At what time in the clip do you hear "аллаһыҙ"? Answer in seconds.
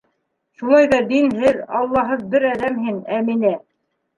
1.81-2.25